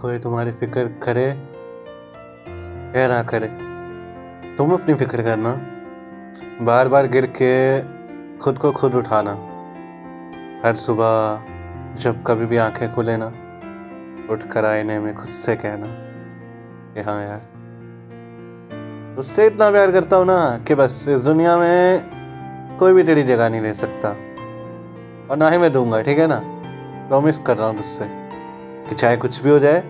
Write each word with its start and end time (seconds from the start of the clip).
कोई 0.00 0.18
तुम्हारी 0.18 0.50
फ़िक्र 0.52 0.84
करे 1.02 1.26
या 2.92 3.06
ना 3.08 3.22
करे, 3.22 3.46
तुम 4.56 4.72
अपनी 4.72 4.94
फ़िक्र 4.94 5.22
करना। 5.22 5.52
बार 6.62 6.88
बार 6.88 7.06
गिर 7.06 7.26
के 7.26 7.80
खुद 8.38 8.58
को 8.58 8.72
खुद 8.72 8.94
उठाना। 8.94 9.32
हर 10.64 10.76
सुबह 10.76 11.42
जब 11.94 12.22
कभी 12.26 12.46
भी 12.46 12.56
आँखें 12.56 12.94
खुले 12.94 13.16
ना, 13.16 13.26
उठ 14.30 14.42
कर 14.42 14.64
आईने 14.64 14.98
में 14.98 15.14
खुद 15.14 15.26
से 15.26 15.56
कहना 15.56 15.86
कि 16.94 17.00
हाँ 17.00 17.22
यार। 17.22 17.40
उससे 19.18 19.46
इतना 19.46 19.70
प्यार 19.70 19.92
करता 19.92 20.16
हूँ 20.16 20.26
ना 20.26 20.64
कि 20.68 20.74
बस 20.74 21.04
इस 21.08 21.20
दुनिया 21.20 21.56
में 21.56 22.76
कोई 22.78 22.92
भी 22.92 23.02
तेरी 23.02 23.22
जगह 23.22 23.48
नहीं 23.48 23.60
ले 23.60 23.74
सकता। 23.74 24.08
और 25.30 25.36
ना 25.36 25.50
ही 25.50 25.58
मैं 25.58 25.72
दूँगा, 25.72 26.02
ठीक 26.02 26.18
है 26.18 26.26
ना? 26.26 26.40
प्रॉमिस 27.08 27.38
कर 27.38 27.56
रहा 27.56 27.68
हूँ 27.68 27.76
तुझसे। 27.76 28.25
कि 28.88 28.94
चाहे 28.94 29.16
कुछ 29.16 29.42
भी 29.42 29.50
हो 29.50 29.58
जाए, 29.58 29.84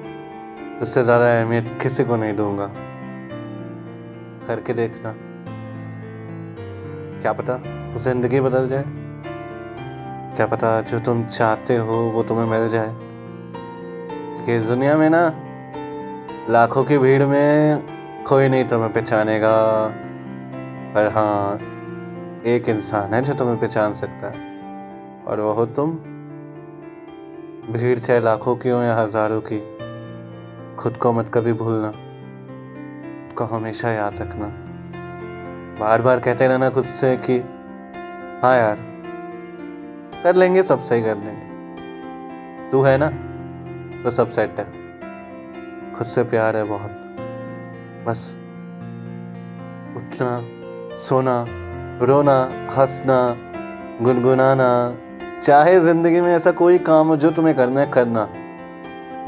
उससे 0.83 1.03
ज़्यादा 1.03 1.41
अहमियत 1.41 1.79
किसी 1.83 2.05
को 2.05 2.17
नहीं 2.17 2.37
दूँगा। 2.37 2.67
करके 4.47 4.73
देखना। 4.73 5.15
क्या 7.23 7.33
पता 7.33 7.63
ज़िंदगी 7.97 8.41
बदल 8.41 8.69
जाए। 8.69 8.85
क्या 10.37 10.47
पता 10.47 10.81
जो 10.81 11.01
तुम 11.01 11.25
चाहते 11.25 11.77
हो, 11.77 11.97
वो 11.97 12.23
तुम्हें 12.23 12.47
मिल 12.47 12.69
जाए। 12.69 12.95
कि 14.47 14.57
इस 14.57 14.63
दुनिया 14.63 14.97
में 14.97 15.11
ना, 15.11 15.33
लाखों 16.51 16.85
की 16.85 16.99
भीड़ 16.99 17.23
में 17.23 17.79
कोई 18.25 18.49
नहीं 18.49 18.65
तुम्हें 18.65 18.93
पहचानेगा। 18.93 19.87
पर 20.95 21.07
हाँ 21.07 21.59
एक 22.47 22.69
इंसान 22.69 23.15
है 23.15 23.23
जो 23.23 23.35
तुम्हें 23.35 23.59
पहचान 23.61 23.93
सकता 23.93 24.27
है। 24.27 24.57
और 25.25 25.41
वो 25.41 25.53
हो 25.53 25.67
तुम। 25.67 25.99
भीड़ 27.73 27.99
चाहे 27.99 28.21
लाखों 28.21 28.57
की 28.57 28.69
हो 28.69 28.83
या 28.83 28.95
हज़ारों 28.97 29.41
की, 29.41 29.59
खुद 30.77 30.97
को 30.97 31.13
मत 31.13 31.31
कभी 31.35 31.53
भूलना। 31.53 31.93
को 33.35 33.45
हमेशा 33.45 33.91
याद 33.91 34.15
रखना। 34.21 34.47
बार 35.81 36.03
बार 36.03 36.21
कहते 36.21 36.49
रहना 36.49 36.71
खुद 36.71 36.85
से 36.85 37.17
कि 37.17 37.39
हाँ 38.43 38.57
यार, 38.57 38.77
कर 40.23 40.37
लेंगे, 40.37 40.63
सब 40.63 40.79
सही 40.79 41.03
कर 41.03 41.17
लेंगे। 41.17 42.71
तू 42.71 42.83
है 42.83 42.97
ना 42.99 43.09
तो 44.03 44.11
सब 44.11 44.29
सेट 44.29 44.59
है। 44.59 44.65
खुद 45.93 46.07
से 46.07 46.23
प्यार 46.23 46.57
है 46.57 46.65
बहुत। 46.65 46.91
बस 48.07 48.37
उठना, 49.97 50.41
सोना, 50.97 51.47
रोना, 52.03 52.39
हंसना, 52.79 53.37
गुनगुनाना 54.03 54.71
चाहे 55.47 55.81
ज़िंदगी 55.81 56.21
में 56.21 56.35
ऐसा 56.35 56.51
कोई 56.51 56.79
काम 56.79 57.09
हो 57.09 57.17
जो 57.17 57.31
तुम्हें 57.31 57.55
करना 57.57 57.81
है, 57.81 57.87
करना। 57.87 58.23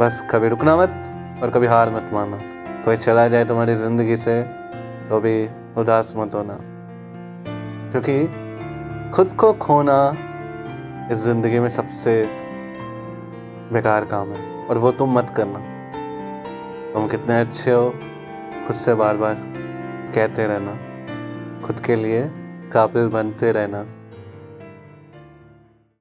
बस 0.01 0.21
कभी 0.31 0.49
रुकना 0.49 0.77
मत 0.77 1.41
और 1.43 1.51
कभी 1.51 1.67
हार 1.67 1.91
मत 1.91 2.11
मानना। 2.13 2.39
कोई 2.85 2.97
चला 2.97 3.27
जाए 3.29 3.45
तुम्हारी 3.45 3.75
ज़िंदगी 3.75 4.17
से 4.17 4.43
तो 5.09 5.21
भी 5.21 5.49
उदास 5.77 6.13
मत 6.17 6.35
होना। 6.35 6.59
क्योंकि 7.93 9.11
खुद 9.11 9.33
को 9.33 9.53
खोना 9.53 9.99
इस 11.13 11.19
ज़िंदगी 11.19 11.59
में 11.59 11.69
सबसे 11.69 12.15
बेकार 13.73 14.05
काम 14.05 14.33
है, 14.33 14.67
और 14.67 14.79
वो 14.79 14.93
तुम 14.93 15.19
मत 15.19 15.33
करना। 15.37 15.59
तुम 16.95 17.07
कितने 17.09 17.41
अच्छे 17.41 17.71
हो, 17.71 17.91
खुद 18.67 18.77
से 18.77 18.95
बार 18.95 19.17
बार 19.17 19.35
कहते 20.15 20.47
रहना। 20.47 20.77
खुद 21.63 21.81
के 21.81 21.97
लिए 21.97 22.25
काबिल 22.73 23.09
बनते 23.09 23.53
रहना। 23.53 23.85